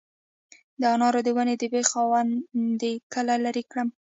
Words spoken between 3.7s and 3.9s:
کړم؟